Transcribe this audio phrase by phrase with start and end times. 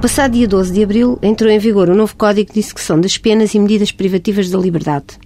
[0.00, 3.52] passado dia 12 de abril entrou em vigor o novo Código de Execução das Penas
[3.52, 5.18] e Medidas Privativas da Liberdade.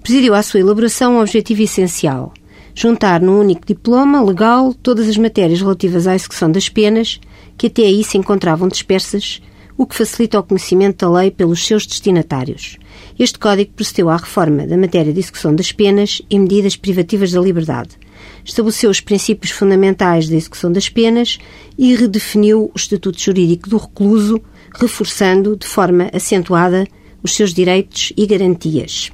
[0.00, 2.32] Presidiu à sua elaboração um objetivo essencial:
[2.72, 7.20] juntar num único diploma legal todas as matérias relativas à execução das penas
[7.58, 9.42] que até aí se encontravam dispersas,
[9.76, 12.78] o que facilita o conhecimento da lei pelos seus destinatários.
[13.18, 17.40] Este Código procedeu à reforma da matéria de execução das penas e medidas privativas da
[17.40, 17.98] liberdade
[18.44, 21.38] estabeleceu os princípios fundamentais da execução das penas
[21.76, 24.40] e redefiniu o estatuto jurídico do recluso,
[24.74, 26.86] reforçando de forma acentuada
[27.22, 29.10] os seus direitos e garantias.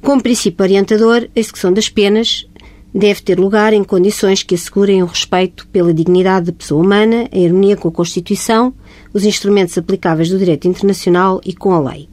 [0.00, 2.46] Como princípio orientador, a execução das penas
[2.94, 7.44] deve ter lugar em condições que assegurem o respeito pela dignidade da pessoa humana, a
[7.44, 8.72] harmonia com a Constituição,
[9.12, 12.08] os instrumentos aplicáveis do direito internacional e com a lei.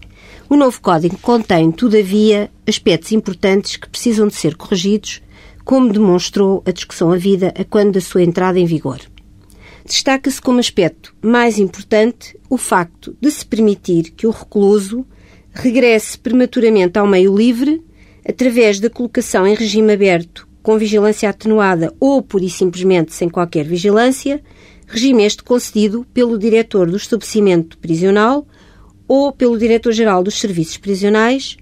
[0.50, 5.22] O novo Código contém, todavia, aspectos importantes que precisam de ser corrigidos
[5.64, 9.00] como demonstrou a discussão a vida a quando da sua entrada em vigor.
[9.86, 15.06] Destaca-se como aspecto mais importante o facto de se permitir que o recluso
[15.54, 17.84] regresse prematuramente ao meio livre
[18.28, 23.66] através da colocação em regime aberto com vigilância atenuada ou pura e simplesmente sem qualquer
[23.66, 24.42] vigilância,
[24.88, 28.46] regime este concedido pelo diretor do estabelecimento prisional
[29.08, 31.58] ou pelo diretor-geral dos serviços prisionais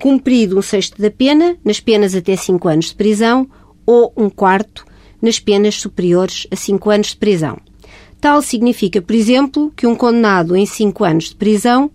[0.00, 3.48] cumprido um sexto da pena, nas penas até 5 anos de prisão,
[3.84, 4.84] ou um quarto
[5.20, 7.58] nas penas superiores a 5 anos de prisão.
[8.20, 11.90] Tal significa, por exemplo, que um condenado em 5 anos de prisão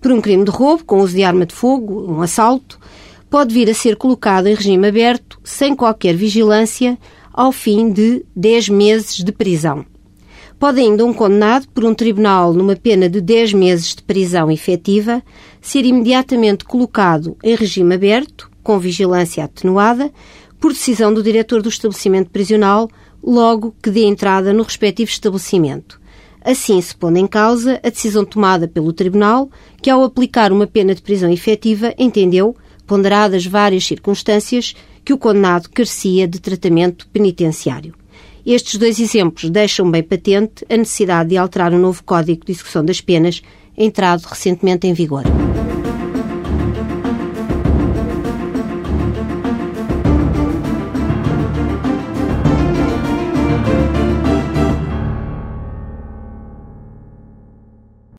[0.00, 2.80] por um crime de roubo, com uso de arma de fogo, um assalto,
[3.28, 6.98] pode vir a ser colocado em regime aberto, sem qualquer vigilância,
[7.32, 9.84] ao fim de 10 meses de prisão.
[10.60, 15.22] Pode ainda um condenado por um tribunal numa pena de 10 meses de prisão efetiva
[15.58, 20.12] ser imediatamente colocado em regime aberto, com vigilância atenuada,
[20.60, 22.90] por decisão do diretor do estabelecimento prisional,
[23.24, 25.98] logo que dê entrada no respectivo estabelecimento.
[26.44, 29.48] Assim se pondo em causa a decisão tomada pelo Tribunal,
[29.80, 32.54] que ao aplicar uma pena de prisão efetiva entendeu,
[32.86, 34.76] ponderadas várias circunstâncias,
[35.06, 37.99] que o condenado carecia de tratamento penitenciário.
[38.44, 42.84] Estes dois exemplos deixam bem patente a necessidade de alterar o novo Código de Execução
[42.84, 43.42] das Penas,
[43.76, 45.24] entrado recentemente em vigor.